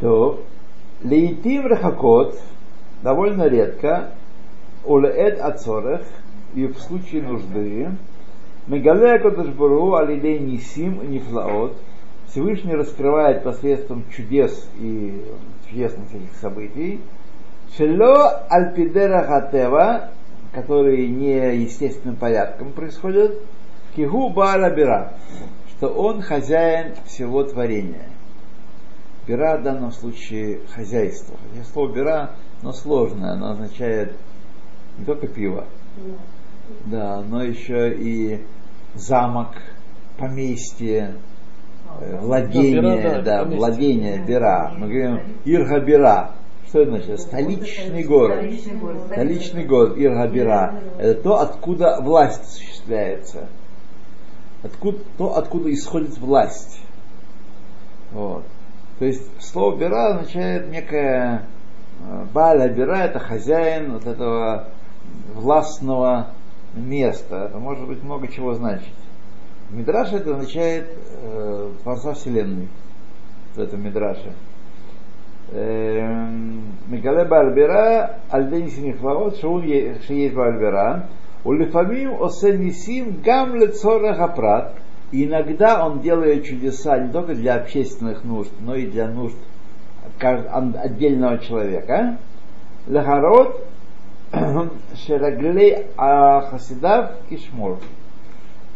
То 0.00 0.44
лейтим 1.04 1.66
рахакот 1.66 2.40
довольно 3.02 3.46
редко, 3.46 4.10
улеэт 4.84 5.38
ацорех, 5.40 6.02
и 6.54 6.66
в 6.66 6.78
случае 6.78 7.22
нужды, 7.22 7.90
мегалея 8.66 9.18
кодашбуру 9.18 9.94
алидей 9.94 10.38
нисим 10.38 11.00
и 11.02 11.06
нифлаот, 11.06 11.76
Всевышний 12.28 12.74
раскрывает 12.74 13.44
посредством 13.44 14.04
чудес 14.10 14.68
и 14.78 15.22
чудесных 15.68 16.08
этих 16.14 16.34
событий, 16.40 17.00
Шело 17.76 18.46
альпидера 18.48 19.24
хатева, 19.24 20.10
которые 20.52 21.08
не 21.08 21.56
естественным 21.56 22.16
порядком 22.16 22.72
происходят, 22.72 23.40
кигу 23.96 24.28
бара 24.30 24.70
бира, 24.70 25.14
что 25.70 25.88
он 25.88 26.22
хозяин 26.22 26.94
всего 27.04 27.42
творения. 27.42 28.13
Бира 29.26 29.56
в 29.56 29.62
данном 29.62 29.90
случае 29.92 30.60
хозяйство. 30.74 31.36
Хотя 31.50 31.64
слово 31.72 31.92
бира, 31.92 32.30
но 32.62 32.72
сложное, 32.72 33.32
оно 33.32 33.52
означает 33.52 34.12
не 34.98 35.04
только 35.04 35.26
пиво, 35.26 35.66
да, 36.86 37.22
но 37.22 37.42
еще 37.42 37.94
и 37.94 38.44
замок, 38.94 39.56
поместье, 40.18 41.14
э, 42.00 42.18
владение, 42.20 42.82
Ну, 42.82 42.96
бира, 42.96 43.10
да, 43.12 43.22
да, 43.22 43.38
поместье. 43.38 43.58
владение, 43.58 44.24
бира. 44.24 44.72
Мы 44.76 44.88
говорим 44.88 45.20
Ирга 45.44 45.80
бира. 45.80 46.30
Что 46.68 46.80
это 46.80 46.90
значит? 46.90 47.20
Столичный 47.20 48.02
город. 48.02 48.38
Столичный 48.38 48.76
город. 48.76 49.02
Столичный 49.06 49.64
город 49.64 49.96
Ирга-Бира– 49.96 50.74
это 50.98 51.22
то, 51.22 51.40
откуда 51.40 52.00
власть 52.00 52.42
осуществляется. 52.42 53.48
Откуда, 54.64 54.98
то, 55.16 55.36
откуда 55.36 55.72
исходит 55.72 56.18
власть. 56.18 56.80
Вот. 58.10 58.44
То 59.04 59.08
есть 59.08 59.42
слово 59.42 59.76
бира 59.76 60.14
означает 60.14 60.70
некое 60.70 61.42
э, 62.00 62.24
Баля 62.32 62.70
бира 62.70 63.00
это 63.00 63.18
хозяин 63.18 63.92
вот 63.92 64.06
этого 64.06 64.68
властного 65.34 66.28
места. 66.74 67.48
Это 67.50 67.58
может 67.58 67.86
быть 67.86 68.02
много 68.02 68.28
чего 68.28 68.54
значить. 68.54 68.94
Мидраш 69.68 70.10
это 70.14 70.36
означает 70.36 70.88
э, 71.20 71.70
Творца 71.82 72.14
Вселенной 72.14 72.68
в 73.54 73.60
этом 73.60 73.84
Мидраше. 73.84 74.32
Эм, 75.52 76.72
Микале 76.86 77.26
Бальбера, 77.26 78.20
Альдени 78.30 78.70
Синихлаот, 78.70 79.36
Шаун 79.36 79.64
Шиес 80.06 80.32
Бальбера, 80.32 81.10
Улифамим 81.44 82.22
Осенисим 82.22 83.20
Гамле 83.22 83.68
Цореха 83.68 84.28
Прат, 84.28 84.72
и 85.14 85.26
иногда 85.26 85.86
он 85.86 86.00
делает 86.00 86.44
чудеса 86.44 86.98
не 86.98 87.12
только 87.12 87.36
для 87.36 87.54
общественных 87.54 88.24
нужд, 88.24 88.50
но 88.58 88.74
и 88.74 88.84
для 88.84 89.06
нужд 89.06 89.36
отдельного 90.18 91.38
человека. 91.38 92.18
Лехарот 92.88 93.64
шераглей 95.06 95.86
хасидав 95.96 97.12
кишмор. 97.30 97.78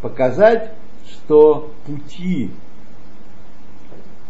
Показать, 0.01 0.71
что 1.11 1.73
пути 1.85 2.53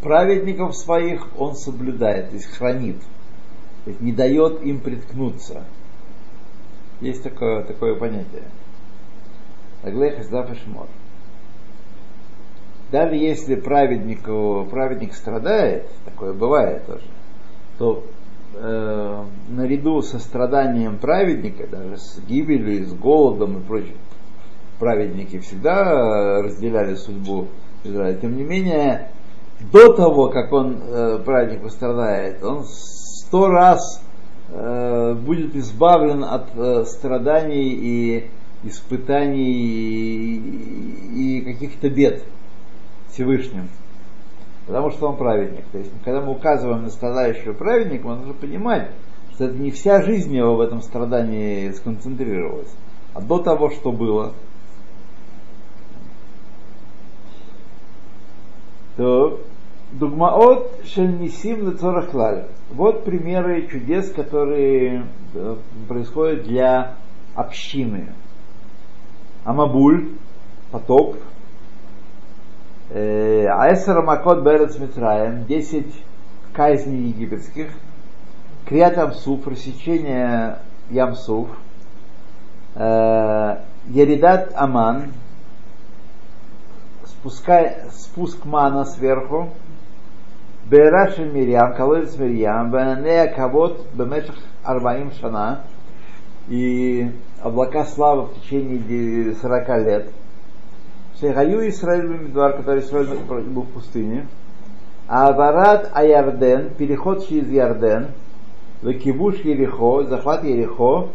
праведников 0.00 0.78
своих 0.78 1.28
он 1.38 1.56
соблюдает, 1.56 2.30
то 2.30 2.37
есть 2.37 2.46
хранит, 2.46 3.02
то 3.85 3.90
есть 3.90 4.00
не 4.00 4.12
дает 4.12 4.62
им 4.62 4.80
приткнуться. 4.80 5.64
Есть 7.02 7.22
такое, 7.22 7.64
такое 7.64 7.96
понятие. 7.96 8.44
Аглей 9.82 10.16
Хаздав 10.16 10.50
и 10.50 10.54
Шмор. 10.54 10.87
Даже 12.90 13.16
если 13.16 13.55
праведнику, 13.55 14.66
праведник 14.70 15.12
страдает, 15.14 15.88
такое 16.07 16.33
бывает 16.33 16.87
тоже, 16.87 17.05
то 17.77 18.05
э, 18.55 19.24
наряду 19.51 20.01
со 20.01 20.18
страданием 20.18 20.96
праведника, 20.96 21.66
даже 21.66 21.98
с 21.98 22.18
гибелью, 22.27 22.81
и 22.81 22.85
с 22.85 22.94
голодом 22.94 23.59
и 23.59 23.62
прочим, 23.62 23.96
праведники 24.79 25.38
всегда 25.38 26.40
разделяли 26.40 26.94
судьбу 26.94 27.48
Израиля. 27.85 28.16
Тем 28.16 28.37
не 28.37 28.44
менее, 28.44 29.11
до 29.70 29.92
того, 29.92 30.29
как 30.29 30.51
он, 30.53 30.79
э, 30.81 31.18
праведник, 31.22 31.64
пострадает, 31.64 32.42
он 32.42 32.64
сто 32.64 33.48
раз 33.48 34.03
э, 34.48 35.14
будет 35.14 35.55
избавлен 35.57 36.24
от 36.24 36.57
э, 36.57 36.85
страданий 36.87 37.68
и 37.68 38.31
испытаний 38.64 39.53
и, 40.33 41.38
и 41.38 41.40
каких-то 41.42 41.90
бед 41.90 42.24
Всевышним. 43.18 43.68
Потому 44.66 44.90
что 44.90 45.09
он 45.09 45.16
праведник. 45.16 45.64
То 45.72 45.78
есть, 45.78 45.90
когда 46.04 46.20
мы 46.20 46.33
указываем 46.33 46.85
на 46.85 46.90
страдающего 46.90 47.52
праведника, 47.52 48.07
мы 48.07 48.16
нужно 48.16 48.35
понимать, 48.35 48.90
что 49.33 49.46
это 49.46 49.57
не 49.57 49.72
вся 49.72 50.02
жизнь 50.02 50.35
его 50.35 50.54
в 50.54 50.61
этом 50.61 50.83
страдании 50.83 51.70
сконцентрировалась, 51.72 52.72
а 53.14 53.20
до 53.20 53.38
того, 53.38 53.70
что 53.70 53.90
было. 53.90 54.35
То 58.96 59.40
Дугмаот 59.92 60.83
шельнисим 60.85 61.70
лецорахлаль. 61.70 62.48
Вот 62.70 63.04
примеры 63.04 63.68
чудес, 63.68 64.12
которые 64.12 65.07
э, 65.35 65.57
происходят 65.88 66.42
для 66.42 66.96
общины. 67.35 68.12
Амабуль, 69.44 70.11
потоп, 70.70 71.16
Аэсер 72.90 74.03
Макот 74.03 74.42
Берец 74.42 74.79
Митраем, 74.79 75.44
10 75.44 75.87
казней 76.55 77.09
египетских, 77.09 77.68
Криат 78.66 78.96
Амсуф, 78.96 79.46
рассечение 79.46 80.59
Ямсуф, 80.90 81.48
э, 82.74 83.57
Яридат 83.88 84.53
Аман, 84.55 85.12
спускай, 87.05 87.77
спуск 87.92 88.44
мана 88.46 88.85
сверху, 88.85 89.51
Бераши 90.64 91.24
Мирьям, 91.24 91.74
колодец 91.74 92.16
Мирьям, 92.16 92.70
Бенанея 92.70 93.29
Кавод, 93.35 93.87
Бемешах 93.92 94.37
Арбаим 94.62 95.12
Шана, 95.12 95.61
и 96.48 97.11
облака 97.42 97.85
славы 97.85 98.27
в 98.27 98.40
течение 98.40 99.35
40 99.35 99.68
лет. 99.85 100.11
Шехаю 101.20 101.68
Исраиль 101.68 102.07
Бемидвар, 102.07 102.52
который 102.52 102.81
Исраиль 102.81 103.07
был 103.07 103.62
в 103.62 103.70
пустыне. 103.70 104.28
Аварат 105.09 105.90
Аярден, 105.92 106.70
переход 106.74 107.26
через 107.26 107.50
Ярден, 107.50 108.09
Векибуш 108.83 109.37
Ерехо, 109.40 110.04
захват 110.04 110.44
Ерехо, 110.44 111.09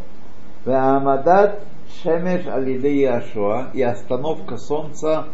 Веамадат 0.65 1.61
Шемеш 2.01 2.47
Алиде 2.47 3.01
Яшуа 3.01 3.67
и 3.73 3.81
остановка 3.81 4.57
солнца 4.57 5.25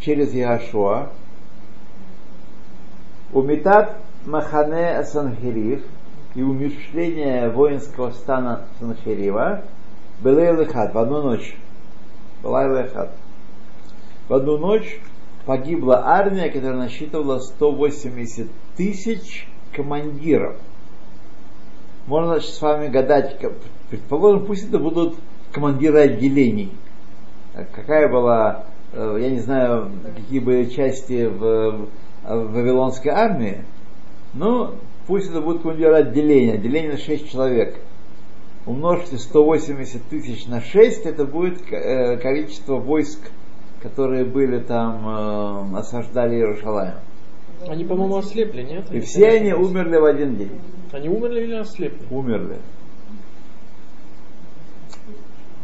через 0.00 0.32
Яшуа. 0.32 1.08
Умитат 3.34 3.96
Махане 4.24 5.02
Санхирив 5.04 5.82
и 6.34 6.42
умершление 6.42 7.50
воинского 7.50 8.12
стана 8.12 8.64
Санхирива 8.78 9.62
было 10.20 10.52
Лехат 10.52 10.94
в 10.94 10.98
одну 10.98 11.22
ночь. 11.22 11.56
Была 12.42 12.66
Лехат. 12.66 13.10
В 14.32 14.34
одну 14.34 14.56
ночь 14.56 14.98
погибла 15.44 16.04
армия, 16.06 16.48
которая 16.48 16.78
насчитывала 16.78 17.38
180 17.38 18.48
тысяч 18.78 19.46
командиров. 19.74 20.56
Можно 22.06 22.40
с 22.40 22.62
вами 22.62 22.88
гадать, 22.88 23.36
предположим, 23.90 24.46
пусть 24.46 24.66
это 24.66 24.78
будут 24.78 25.16
командиры 25.52 25.98
отделений. 25.98 26.72
А 27.54 27.64
Какая 27.64 28.08
была, 28.08 28.64
э, 28.94 29.18
я 29.20 29.28
не 29.28 29.40
знаю, 29.40 29.90
какие 30.16 30.40
были 30.40 30.64
части 30.70 31.26
в, 31.26 31.88
в 32.22 32.52
Вавилонской 32.54 33.12
армии, 33.12 33.66
но 34.32 34.76
пусть 35.06 35.28
это 35.28 35.42
будут 35.42 35.60
командиры 35.60 35.96
отделения, 35.96 36.54
отделение 36.54 36.92
на 36.92 36.98
6 36.98 37.30
человек. 37.30 37.80
Умножьте 38.64 39.18
180 39.18 40.02
тысяч 40.04 40.46
на 40.46 40.62
6, 40.62 41.04
это 41.04 41.26
будет 41.26 41.70
э, 41.70 42.16
количество 42.16 42.76
войск, 42.76 43.20
которые 43.82 44.24
были 44.24 44.60
там, 44.60 45.74
э, 45.74 45.78
осаждали 45.78 46.36
Иерушалаем. 46.36 46.94
Они, 47.68 47.84
по-моему, 47.84 48.16
ослепли, 48.16 48.62
нет? 48.62 48.90
И 48.92 49.00
все 49.00 49.28
они 49.28 49.52
умерли 49.52 49.96
в 49.96 50.04
один 50.04 50.36
день. 50.36 50.60
Они 50.92 51.08
умерли 51.08 51.42
или 51.42 51.54
ослепли? 51.54 52.04
Умерли. 52.10 52.58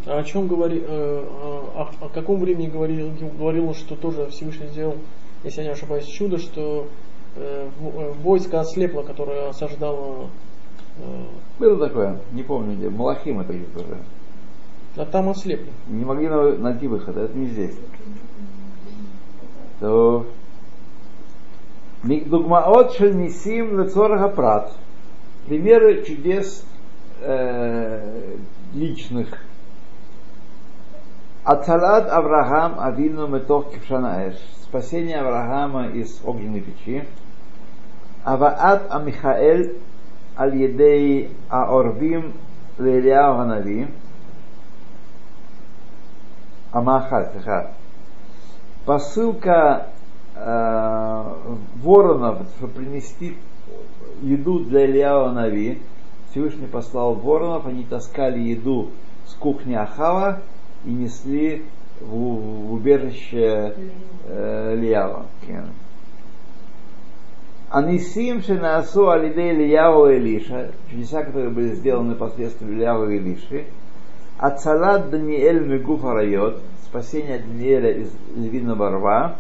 А 0.07 0.19
о 0.19 0.25
чем 0.25 0.49
говори, 0.49 0.81
э, 0.81 1.25
о, 1.27 1.91
о 2.01 2.09
каком 2.09 2.41
времени 2.41 2.69
говорил, 2.69 3.11
говорил, 3.39 3.75
что 3.75 3.95
тоже 3.95 4.27
Всевышний 4.31 4.69
сделал, 4.69 4.97
если 5.45 5.61
я 5.61 5.67
не 5.69 5.73
ошибаюсь, 5.73 6.07
чудо, 6.07 6.39
что 6.39 6.89
э, 7.37 7.69
э, 7.81 8.13
войско 8.23 8.61
ослепло, 8.61 9.03
которое 9.03 9.49
осаждало. 9.51 10.31
э, 10.99 11.25
Было 11.59 11.89
такое, 11.89 12.21
не 12.33 12.43
помню 12.43 12.77
где, 12.77 12.89
Малахим 12.89 13.41
это 13.41 13.53
где-то 13.53 13.81
уже. 13.81 13.99
А 14.97 15.05
там 15.05 15.29
ослепли. 15.29 15.71
Не 15.89 16.05
могли 16.05 16.29
на- 16.29 16.57
найти 16.57 16.87
выхода, 16.89 17.23
это 17.23 17.37
не 17.37 17.47
здесь. 17.47 17.77
То 19.81 20.27
Дугмаот 22.03 22.93
шельнисим 22.95 23.81
лецорага 23.81 24.29
прат. 24.29 24.73
Примеры 25.47 26.05
чудес 26.05 26.65
э, 27.21 28.37
личных. 28.75 29.29
Ацалат 31.45 32.09
Авраам 32.11 32.79
Авину 32.79 33.27
Метох 33.27 33.73
Кившанаэш. 33.73 34.37
Спасение 34.65 35.19
Авраама 35.19 35.89
из 35.89 36.21
огненной 36.25 36.61
печи. 36.61 37.05
Аваат 38.25 38.87
Амихаэль 38.91 39.79
Аль-Едей 40.39 41.31
Аорвим 41.49 42.35
Лелиау 42.79 43.39
Ханави. 43.39 43.89
Амахат, 46.73 47.33
ха. 47.45 47.71
Посылка 48.85 49.87
э, 50.35 51.25
воронов, 51.83 52.39
принести 52.75 53.37
еду 54.23 54.61
для 54.61 54.87
Ильява 54.87 55.31
Нави. 55.33 55.81
Всевышний 56.31 56.67
послал 56.67 57.15
воронов, 57.15 57.67
они 57.67 57.85
таскали 57.85 58.39
еду 58.41 58.91
с 59.27 59.35
кухни 59.35 59.75
Ахава 59.75 60.41
и 60.85 60.91
несли 60.91 61.65
в, 62.01 62.07
в 62.07 62.73
убежище 62.73 63.75
э, 64.27 64.75
Ильява. 64.75 65.27
Анисим 67.71 68.43
Шенасу 68.43 69.11
Алиде 69.11 69.53
Ильяву 69.53 70.09
и 70.09 70.17
Илиша, 70.17 70.71
чудеса, 70.91 71.23
которые 71.23 71.51
были 71.51 71.75
сделаны 71.75 72.15
посредством 72.15 72.73
Ильяву 72.73 73.11
и 73.11 73.19
Илиши, 73.19 73.67
Ацалат 74.39 75.11
Даниэль 75.11 75.67
Мегуфа 75.67 76.15
Райот, 76.15 76.61
спасение 76.85 77.41
Даниэля 77.41 77.91
из 77.91 78.13
львиного 78.37 78.91
рва, 78.91 79.37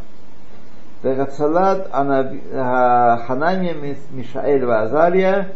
Ацалат 1.05 1.89
Ханания 1.93 3.77
Мишаэль 4.11 4.65
Вазария, 4.65 5.53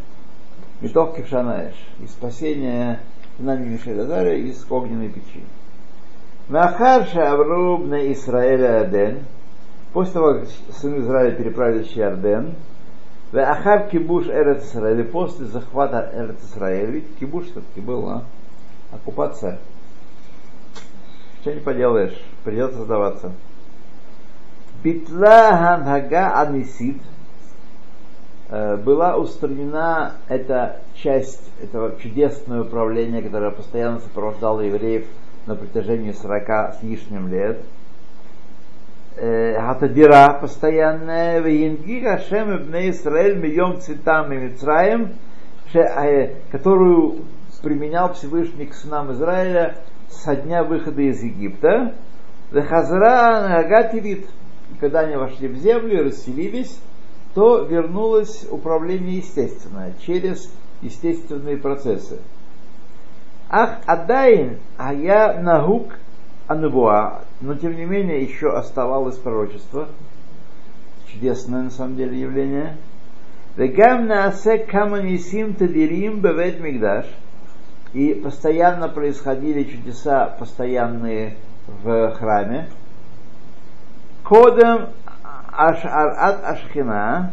Митох 0.81 1.17
Кившанаэш, 1.17 1.75
и 1.99 2.07
спасение 2.07 3.01
Ханания 3.37 3.69
Мишаэль 3.69 3.99
Вазария 3.99 4.37
из 4.37 4.65
огненной 4.71 5.09
печи. 5.09 5.43
Махар 6.49 7.07
Шавруб 7.07 7.87
на 7.87 8.13
Исраэля 8.13 8.83
Аден, 8.83 9.25
после 9.93 10.13
того, 10.13 10.35
как 10.35 10.49
сыны 10.77 11.01
Израиля 11.01 11.35
переправились 11.35 11.89
через 11.89 11.97
Ярден, 11.97 12.55
в 13.33 13.39
Ахар 13.39 13.89
Кибуш 13.89 14.27
Эрет 14.27 14.63
Исраэль, 14.63 15.03
после 15.03 15.47
захвата 15.47 16.13
Эрет 16.15 16.41
Исраэль, 16.45 16.91
ведь 16.91 17.17
Кибуш 17.19 17.47
все-таки 17.47 17.81
был, 17.81 18.09
а? 18.09 18.23
Оккупация. 18.93 19.59
Что 21.41 21.53
не 21.53 21.61
поделаешь, 21.61 22.17
придется 22.45 22.85
сдаваться. 22.85 23.33
Битла 24.85 25.57
Ханхага 25.57 26.41
Анисид 26.41 27.01
была 28.49 29.17
устранена 29.17 30.13
эта 30.29 30.81
часть 30.95 31.51
этого 31.63 31.99
чудесного 32.01 32.63
управления, 32.63 33.23
которое 33.23 33.51
постоянно 33.51 33.99
сопровождало 34.01 34.61
евреев 34.61 35.07
на 35.47 35.57
протяжении 35.57 36.13
40 36.13 36.49
с 36.49 36.83
лишним 36.83 37.29
лет. 37.29 37.61
Хатадира 39.17 40.39
постоянная, 40.41 41.41
Вейнги 41.41 42.01
Хашем 42.05 42.57
Ибне 42.57 42.91
Исраэль 42.91 43.37
Мием 43.37 43.81
Цветам 43.81 44.33
и 44.33 44.37
Мицраем, 44.37 45.15
которую 46.51 47.23
применял 47.63 48.13
Всевышний 48.15 48.67
к 48.67 48.75
сынам 48.75 49.13
Израиля 49.13 49.79
со 50.09 50.37
дня 50.37 50.65
выхода 50.65 51.01
из 51.03 51.23
Египта. 51.23 51.95
Захазра 52.51 53.49
Нагативит, 53.49 54.27
когда 54.81 55.01
они 55.01 55.17
вошли 55.17 55.49
в 55.49 55.57
землю 55.57 56.01
и 56.01 56.05
расселились, 56.09 56.79
то 57.35 57.63
вернулось 57.63 58.47
управление 58.51 59.19
естественное, 59.19 59.95
через 60.05 60.53
естественные 60.83 61.57
процессы. 61.57 62.19
Ах, 63.49 63.79
Адайн, 63.87 64.59
а 64.77 64.93
я 64.93 65.41
нагук 65.41 65.95
анвуа, 66.47 67.23
но 67.41 67.55
тем 67.55 67.77
не 67.77 67.85
менее 67.85 68.23
еще 68.23 68.51
оставалось 68.51 69.17
пророчество, 69.17 69.89
чудесное 71.11 71.63
на 71.63 71.71
самом 71.71 71.97
деле 71.97 72.21
явление. 72.21 72.77
Вегам 73.57 74.07
наасе 74.07 74.59
каманисим 74.59 75.55
тадирим 75.55 76.21
бевет 76.21 76.61
мигдаш, 76.61 77.07
и 77.93 78.15
постоянно 78.15 78.89
происходили 78.89 79.65
чудеса, 79.65 80.35
постоянные 80.39 81.37
в 81.67 82.13
храме. 82.13 82.69
Кодом 84.25 84.89
Ашарат 85.53 86.45
Ашхина, 86.45 87.33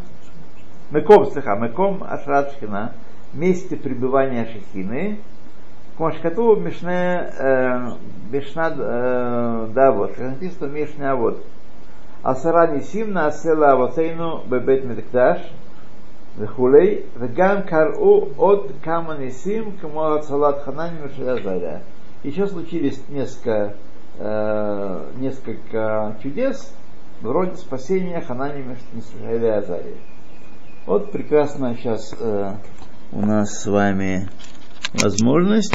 Меком, 0.90 1.30
слыха, 1.30 1.56
Меком 1.56 2.04
Ашарат 2.06 2.52
Ашхина, 2.52 2.92
месте 3.32 3.76
пребывания 3.76 4.46
Шехины, 4.46 5.18
Кумашкату 5.96 6.56
Мишне 6.56 7.32
Мишна 8.30 8.70
Давот, 9.68 10.12
как 10.12 10.30
написано 10.30 10.66
Мишне 10.68 11.10
Авод. 11.10 11.42
Асара 12.22 12.66
Нисим 12.66 13.12
на 13.12 13.28
Асела 13.28 13.72
Авотейну 13.72 14.42
Бебет 14.46 14.84
Медекташ, 14.84 15.38
וכולי, 16.37 16.95
וגם 17.19 17.61
קראו 17.65 18.27
עוד 18.35 18.71
כמה 18.83 19.17
ניסים 19.17 19.71
כמו 19.81 20.15
הצלת 20.15 20.55
חננים 20.65 21.01
ושל 21.05 21.29
Азария. 21.29 21.81
Еще 22.23 22.47
случились 22.47 22.99
несколько, 23.07 23.75
э, 24.17 25.11
несколько 25.17 26.17
чудес, 26.23 26.73
вроде 27.21 27.55
спасения 27.55 28.19
Ханани 28.19 28.63
Мишаэля 28.93 29.47
и 29.47 29.57
Азария. 29.59 29.97
Вот 30.87 31.11
прекрасно 31.11 31.75
сейчас 31.75 32.13
э, 32.19 32.53
у 33.11 33.21
нас 33.21 33.61
с 33.61 33.67
вами 33.67 34.27
возможность 34.93 35.73